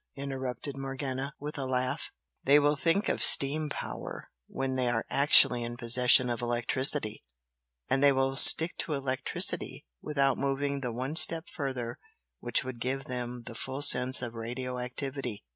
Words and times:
interrupted 0.15 0.75
Morgana, 0.75 1.35
with 1.39 1.59
a 1.59 1.65
laugh 1.67 2.09
"They 2.43 2.57
will 2.57 2.75
think 2.75 3.07
of 3.07 3.21
steam 3.21 3.69
power 3.69 4.31
when 4.47 4.73
they 4.73 4.89
are 4.89 5.05
actually 5.11 5.61
in 5.61 5.77
possession 5.77 6.27
of 6.27 6.41
electricity! 6.41 7.23
and 7.87 8.01
they 8.01 8.11
will 8.11 8.35
stick 8.35 8.75
to 8.77 8.93
electricity 8.95 9.85
without 10.01 10.39
moving 10.39 10.81
the 10.81 10.91
one 10.91 11.15
step 11.15 11.47
further 11.49 11.99
which 12.39 12.63
would 12.63 12.79
give 12.79 13.03
them 13.05 13.43
the 13.45 13.53
full 13.53 13.83
use 13.93 14.23
of 14.23 14.33
radio 14.33 14.79
activity! 14.79 15.43